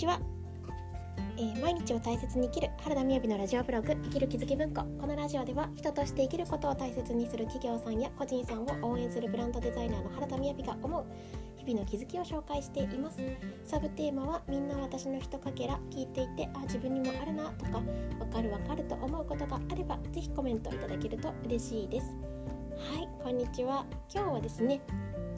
[0.00, 0.18] ちは、
[1.36, 4.80] えー、毎日を大切に生きる原田みやびのラジオブログ生きる気づき文庫。
[4.98, 11.04] このラジオでは人として生きることを大切にする企業さんや個人さんを応援するブランドデザイナーの原田みやびが思う
[11.58, 13.18] 日々の気づきを紹介しています。
[13.66, 17.82] サブテーマはみんな私のひとかけら聞いていてあ自分にもあるなとか
[18.18, 22.06] わかるわかると思うことがあればぜひコメントいただけると嬉しいです。
[22.78, 23.84] はいこんにちは。
[24.10, 24.80] 今日はですね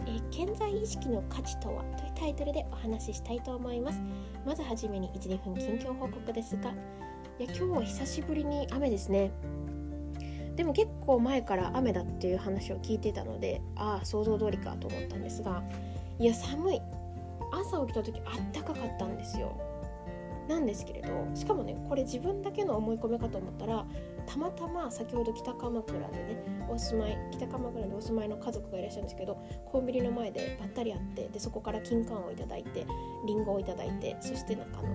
[0.07, 4.01] えー、健在意識の価値とはというタイトルでお話ししたいと思います。
[4.45, 6.71] まずはじめに1、2分近況報告ですが。
[7.39, 9.31] いや今日は久しぶりに雨ですね。
[10.57, 15.63] でも結構前から雨だっていう話を聞いてたのでああ想像通りかと思ったんですが。
[16.19, 16.81] いや寒い。
[17.53, 19.59] 朝起きた時あったかかったんですよ。
[20.49, 21.09] なんですけれど。
[21.35, 23.85] しかもねこれ自分だけの思い込みかと思ったら
[24.27, 29.37] たまたま先ほど北鎌倉でねお住まい北鎌倉でお住まいの家族がいらっしゃるんですけど
[29.67, 32.87] コンビニの前でばったり会ってでそこから金柑をいただいて
[33.27, 34.89] りんごをいただいてそしてなんかあの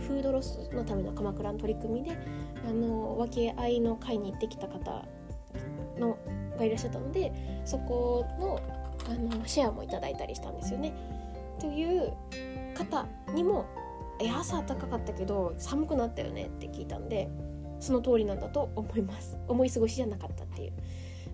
[0.00, 2.16] フードロスのための鎌倉の取り組みで
[2.68, 5.04] あの分け合いの会に行ってきた方
[5.98, 6.18] の
[6.58, 7.32] がいらっしゃったので
[7.64, 8.60] そこの
[9.08, 10.92] あのシェアもいただいたりしたんですよね。
[11.58, 12.12] という
[12.74, 13.66] 方にも
[14.20, 17.28] え朝暖かかったけど寒くなったよねって聞いたんで
[17.80, 19.38] その通りなんだと思います。
[19.48, 20.72] 思い過ごしじゃなかったっていう。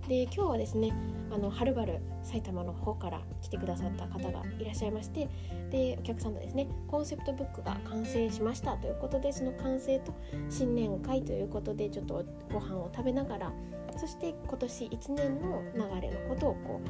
[0.08, 0.92] で今日はですね
[1.32, 5.28] あのはるばる埼玉の方から来てくださった方がいらっしゃいまして
[5.70, 10.14] でお客さんとですねコンセプトブックが完成しましたということでその完成と
[10.48, 13.52] 新年会ということでちょっとご飯を食べながら
[13.96, 16.80] そして今年1年の流れのことをこ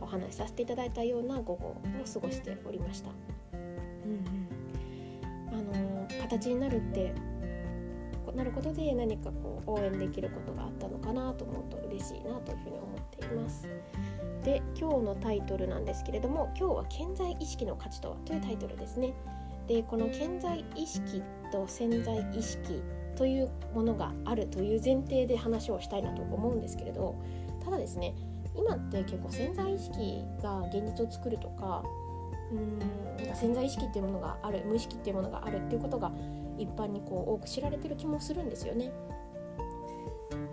[0.00, 1.76] うお話しさせていただいたような午後を
[2.12, 3.10] 過ごしておりました。
[3.54, 4.10] うん
[5.50, 7.14] うん、あの形になるって
[8.34, 13.68] なることで何かこう応援できることがあったのかなと思うと嬉しいなというふうに思っています。
[14.44, 19.14] で今日のタイトルなんですけれども今日は健在意識の価値とはというタイトルですね。
[19.68, 21.22] でこの健在意識
[21.52, 22.82] と潜在意識
[23.16, 27.14] というものがあるという前提で話をしたいなと思うんですけれど
[27.64, 28.14] ただですね
[28.56, 31.84] 今って結構潜在意識が現実を作るとか
[32.50, 36.10] うーん潜在意識っていうものがある無意識っていうものがあるっていうことが
[36.58, 38.92] 一般にこう多く知られてる気もするんですよね。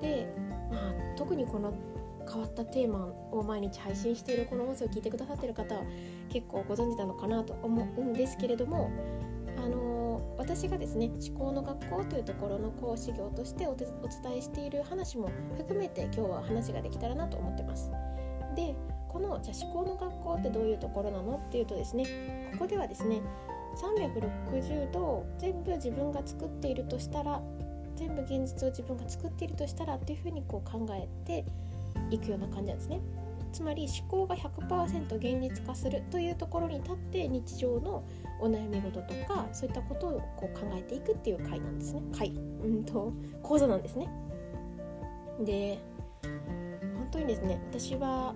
[0.02, 0.34] で、
[0.72, 1.74] まあ、特にこの
[2.32, 5.82] 変わったテーマを毎日配信しているこの音声を聞いてくださってる方は
[6.30, 8.92] 結構ご存知なのかなと思うんですけれども
[9.58, 13.90] あの私がですね思考の学校というところの講師業としてお伝
[14.38, 17.92] えしている話も含めて今日は話ができたらなと思ってます。
[18.56, 18.76] で
[19.08, 22.06] このじゃあ思考の学校ってどういうところなのっていうとですね
[22.54, 23.22] ここではですね
[23.80, 27.42] 360度全部自分が作っているとしたら
[27.96, 31.46] 全部現実を自分が作っているとしたらっていうふうにこう考えて
[32.10, 33.02] いくような感じなんですね。
[33.52, 38.04] つまり思考が100%現実化するというところに立って日常の
[38.40, 42.02] お悩み事とかそういったことをこう考えていくっていう回なんですね。
[42.16, 44.08] 回うんと講座なんですね。
[45.44, 45.80] で
[46.96, 48.36] 本当にですね私は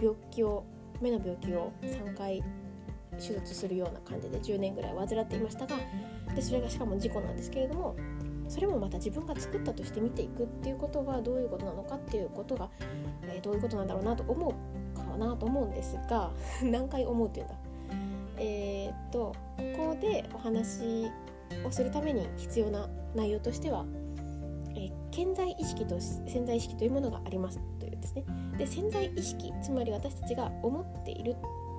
[0.00, 0.64] 病気を
[1.00, 2.42] 目の病気を3回
[3.18, 5.76] 手術するような感じで10年ぐらい患っていましたが
[6.34, 7.96] でそれがしかも事故なんですけれども
[8.48, 12.70] それもまた自分が作ったとして見ていくっていうことはどういうことなのかっていうことが、
[13.24, 16.30] えー、どういうことなんだろうなと思うかなと思うんですが
[16.64, 17.54] 何回思うっていうんだ？
[18.38, 19.34] えー、っと
[19.76, 21.10] ここでお話
[21.66, 23.84] をするために必要な内容としては、
[24.74, 28.24] えー、潜在意識と潜在意識というものがありますというですね。
[28.56, 31.36] で潜在意識つまり私たちが思っている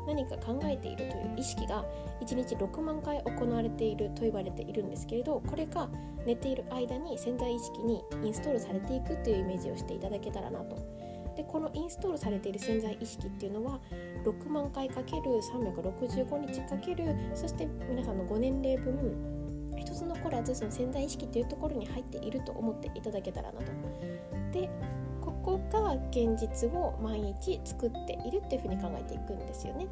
[0.08, 1.86] 何か考えているという意識が
[2.22, 5.90] 1日6万回行われていると言われているんですけれどこれが
[6.26, 10.78] 寝ている間に潜在意識にインストールされていくというイメージをしていただけたらなと。
[11.36, 13.80] でこのインストールされている潜在意識っていうのは
[14.26, 19.40] 6万回かける365日かけるそして皆さんの5年齢分
[19.78, 23.72] 一つ残らずその潜在意識というところに入っていると思っていただけたらなと。
[24.52, 24.70] で
[25.72, 29.88] こが現実を毎日作っているっていうふうに考えていくんですよね。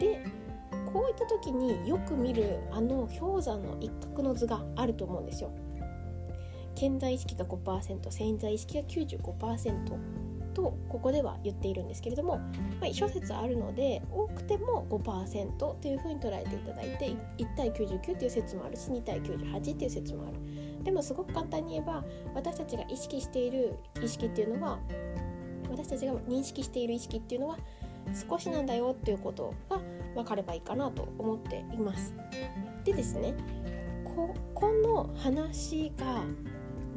[0.00, 0.24] で
[0.92, 5.50] こういった時によく見るあの氷山の一角の図があると思うんですよ。
[6.74, 9.98] 潜在意識が5%潜在意識が95%
[10.54, 12.38] とここでは言っているんですけれども、
[12.80, 20.36] まあ、諸説あるので多くても5%というふうに捉えていただいて1対99という説もあるし2対98という説もある
[20.84, 22.04] でもすごく簡単に言えば
[22.34, 24.78] 私たちが意識している意識っていうのは
[25.70, 27.58] 私たちが認識している意識っていうのは
[28.28, 29.80] 少しなんだよっていうことが
[30.14, 32.14] 分かればいいかなと思っています。
[32.84, 33.34] でですね
[34.04, 36.24] ここの話が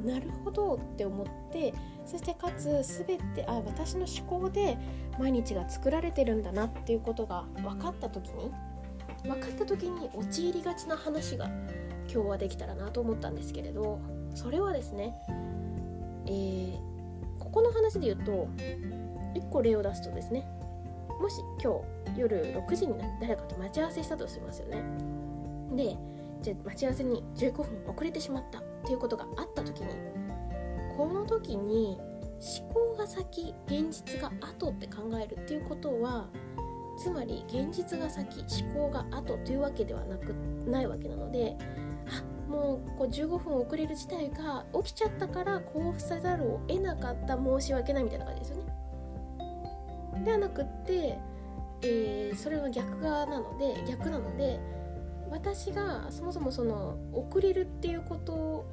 [0.05, 1.73] なるほどって思って
[2.05, 2.65] そしてかつ
[3.05, 4.77] 全てあ私の思考で
[5.19, 8.51] 毎日が作られてるんだなっていうことが分かった時に
[9.23, 11.49] 分かった時に陥りがちな話が
[12.11, 13.99] 今日はできたらなと思ったんですけれど
[14.35, 15.15] それはですね、
[16.27, 16.77] えー、
[17.39, 18.49] ここの話で言うと
[19.35, 20.45] 1個例を出すとですね
[21.21, 21.81] もし今
[22.13, 24.83] 日夜6時に誰かと待ち合わせしたとしますよね。
[25.75, 25.95] で
[26.41, 29.87] じゃ待ち合わせに15分遅れてしまったっていうことがあった時に
[30.97, 31.99] この時に
[32.63, 36.27] 思考が先現実が後って考えるっていうことは
[36.97, 40.33] つまり現実が先思考が後というわけではなく
[40.65, 41.55] ないわけなので
[42.47, 50.23] もうこう15分遅れる事態が起きちゃったからこうせざるを得なかった申し訳ないみたいな感じですよね。
[50.25, 51.17] ではなくって、
[51.81, 54.59] えー、それの逆側なので逆なので
[55.31, 58.65] 私がそもそもその遅れるっていうことを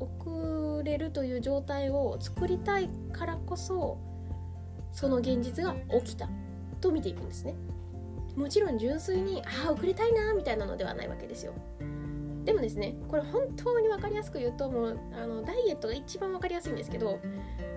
[0.00, 3.98] 遅れるという状態を作りたいからこそ
[4.92, 6.28] その現実が起きた
[6.80, 7.54] と見ていくんですね
[8.36, 11.54] もちろん純粋にああ遅れたいなみたいなのではないわけですよ
[12.44, 17.18] でもですねこれ本当に分かりやすく言うともうあのダイエットが一番分かりやすいんですけど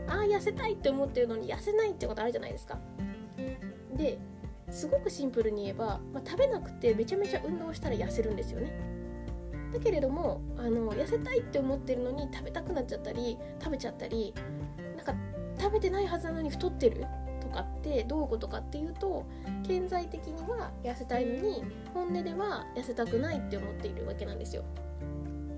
[0.08, 2.80] ああ痩せたいって思ってるのに痩せないってことあるじゃないですか。
[3.96, 4.20] で
[4.70, 8.72] すごくシンプルに言えば、まあ、食べなくてめちゃめちゃ運動したら痩せるんですよね。
[9.72, 14.34] だけれどもあの痩せたいって思ってるのに食べたくなっちゃったり食べちゃったり
[14.96, 15.14] なんか
[15.60, 17.06] 食べてないはずなのに太ってる
[17.42, 19.26] とかってどういうことかっていうと
[19.68, 24.64] 顕在的には痩せたいのに本音では痩せたくないって思っているわけなんですよ。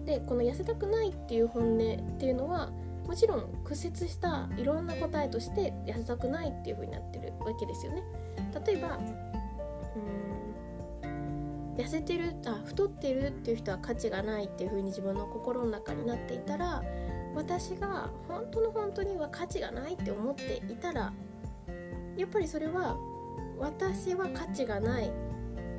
[0.05, 2.71] でこの痩せたくないっていう本音っていうのは
[3.05, 8.03] もちろん屈折したいろんな答えとして痩せたくないっていう風になってるわけですよね。
[8.65, 9.29] 例えばうん
[11.77, 16.83] 痩せてるあ太ってるっていう人は価値がないっていう風に自分の心の中になっていたら
[17.33, 21.13] 私が本当の本当には価値がないって思っていたら
[22.17, 22.97] やっぱりそれは
[23.59, 25.11] 私は価値がない。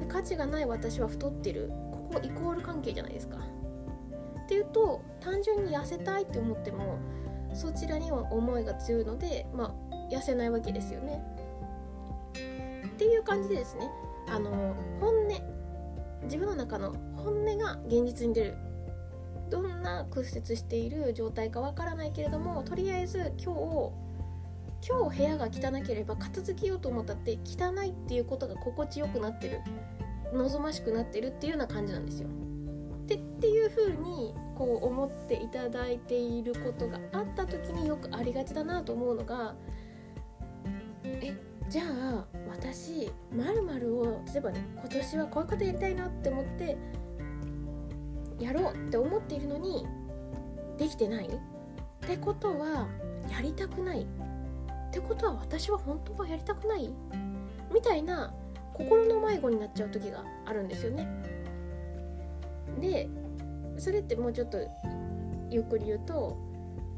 [0.08, 1.70] 価値がない私は太ってる。
[1.90, 3.38] ここイコール関係じゃないですか。
[4.44, 6.98] っていうと単純に痩せたいって思っても
[7.54, 11.22] そちらには思いが強いので、まあ、痩せないわけですよね。
[12.86, 13.88] っていう感じでですね
[14.28, 15.50] あの本音。
[16.24, 18.56] 自分の中の本音が現実に出る。
[19.50, 24.09] どんな屈折している状態かわからないけれどもとりあえず今日
[24.86, 29.60] 今日部屋が汚ければ片付けようと思ったって汚いっていうことが心地よくなってる
[30.32, 32.28] 望ましくなってるっていうような感じなんですよ。
[33.06, 39.54] でっていう風にこう思っていただいていることがあった時によくありがちだなと思うのが
[41.04, 41.34] え
[41.68, 43.44] じゃあ私ま
[43.78, 46.76] るを例えばね今年はこういうことやりたいなって思って
[48.38, 49.86] やろうって思っているのに
[50.78, 51.26] できてない？
[51.26, 51.30] っ
[52.06, 52.86] てことは
[53.30, 54.06] やりたくない？
[54.90, 56.90] てことは私は本当はやりたくない？
[57.72, 58.32] みたいな
[58.74, 61.08] 心の迷子になっちゃう時があるんですよね。
[62.80, 63.08] で
[63.78, 64.58] それってもうちょっと
[65.50, 66.36] ゆっくり言うと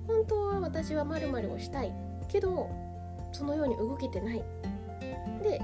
[0.06, 1.92] 本当は私は〇〇をしたい。
[2.28, 2.70] けど
[3.32, 4.42] そのように動けてない。
[5.42, 5.60] で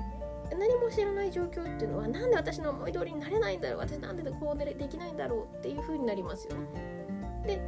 [0.51, 3.79] 何も知らない状況っていうのはなんで私の思い通りになれないんだろう？
[3.81, 5.57] 私なんでこうできないんだろう？
[5.59, 6.61] っていう風になりますよね。
[7.47, 7.61] で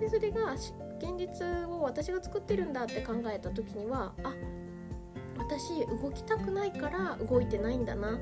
[0.00, 4.34] でそれが現実を私が作ってるんだって考えた時にはあ
[5.38, 8.18] 私動きたくないから動いてないんだな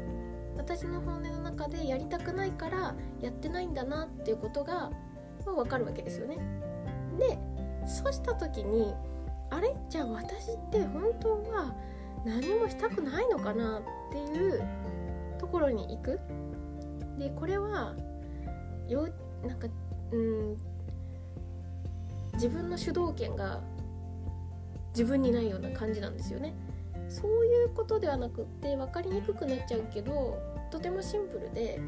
[0.57, 4.91] 私の本音の中でやりたくないからやってないんだなっていうことが、
[5.45, 6.39] まあ、分かるわけですよね。
[7.19, 7.39] で
[7.87, 8.95] そうした時に
[9.51, 9.75] あれ？
[9.89, 11.75] じゃあ私って本当は
[12.25, 14.63] 何もしたくないのかなっていう
[15.39, 16.21] ところに行く。
[17.19, 17.95] でこれは
[18.89, 19.09] よ
[19.47, 19.69] なんか
[20.13, 20.57] うん
[22.35, 23.61] 自分の主導権が
[24.91, 26.55] 自分にないような感じなんですよね。
[27.09, 31.79] そういうことではなくって分かりにくくなっちゃうけどとてもシンプルで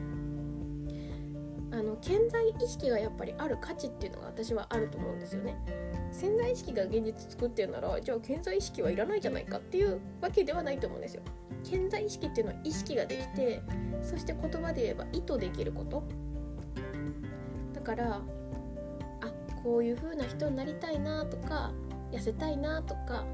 [1.72, 5.56] あの潜在意識がやっぱりある価値っていうのが私はあると思うんですよね。
[6.12, 11.22] 潜在意識が現実作ってるならじゃあ潜在意識はいらないじゃないかっていうわけではないと思うんですよ。
[11.62, 13.62] 潜在意識っていうのは意識ができて
[14.02, 16.04] そして言葉で言えば意図できること
[17.74, 18.20] だから
[19.66, 21.72] こういう風な人になりたいなとか
[22.12, 23.24] 痩せたいなとか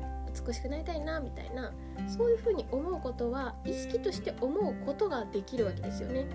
[0.46, 1.74] 美しくなりたいなみたいな
[2.08, 6.26] そういうふうに思うことは意識として思うことができるわけですよね。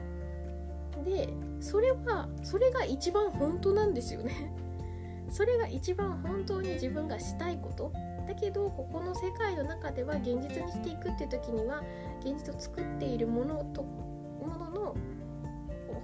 [1.04, 4.54] でそれはそれが一番本当なんですよね。
[5.30, 7.92] それが一番本当に自分がしたいこと
[8.27, 11.82] だけどここの世界の中では現実にしていくっていう時には
[12.20, 14.96] 現実を作っているものとものの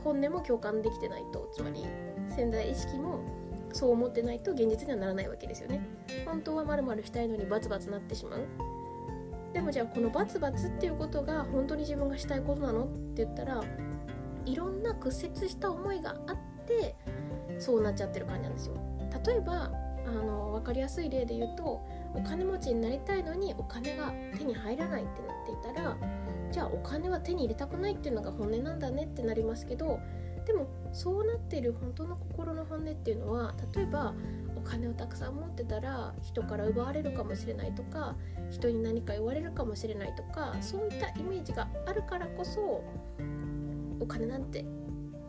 [0.04, 1.86] 本音も共感できてないとつまり
[2.36, 3.20] 潜在意識も
[3.74, 5.82] そう思ってないと現実にはならないわけですよね。
[6.26, 8.48] 本当はまるまるしたいのにバツバツなってしまう。
[9.54, 13.64] でもじゃあこのバツバツっていうことが本当に自分がしたいことなのって言ったら
[14.46, 16.96] いろんな屈折した思いがあって
[17.60, 18.76] そうなっちゃってる感じなんですよ。
[19.26, 19.72] 例えば
[20.06, 21.82] あの分かりやすい例で言うと
[22.14, 25.98] お金持ちになりたいのにお金が手に入らないってなっていたら
[26.52, 30.00] じゃあお金は手に入れたくないっていうのが本音なんだねってなりますけど
[30.46, 34.14] でもそうなってる本当の心の本音っていうのは例えば
[34.56, 38.16] お金をたくさん持ってたら人から奪われるかもしれないとか
[38.50, 42.84] 人に何か言われるかもしれないとかそういったイメージがあるからこそ
[44.00, 44.66] お金なんてっ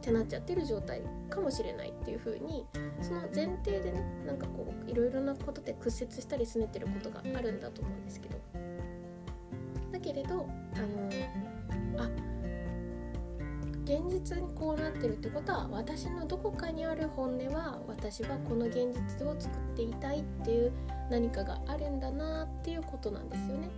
[0.01, 2.67] てなっちゃってる状態かもしれないっていう風に
[3.01, 8.39] その前提でねなんかこういろいろなことで屈折したりすねてることがあるんだと思うんですけど。
[9.93, 12.34] だけれどあのあ
[13.85, 20.73] 現実にこうなってるってことは私のどこかにある本音は私はこの現実を作っていたいっていう
[21.11, 23.69] 何かがあるんだなっていうことなんですよね。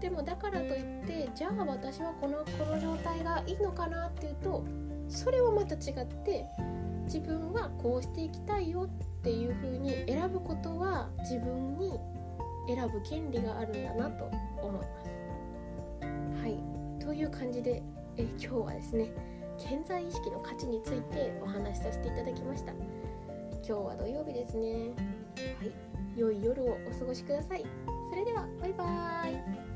[0.00, 4.64] でもだからといってじゃあ私はこのこの状態がいいのかなっていうと
[5.08, 6.44] それはまた違って
[7.04, 8.88] 自分はこうしていきたいよっ
[9.22, 11.98] ていう風に選ぶことは自分に
[12.68, 14.24] 選ぶ権利があるんだなと
[14.62, 14.88] 思います。
[16.42, 16.58] はい
[17.04, 17.82] という感じで
[18.18, 19.10] え今日はですね
[19.58, 22.72] 健在意識の価値についてお話しさせていただきました。
[22.72, 22.80] 今
[23.62, 24.90] 日は土曜日ですね。
[25.58, 25.72] はい。
[26.16, 27.64] 良い夜をお過ごしください。
[28.10, 29.67] それではバイバーイ。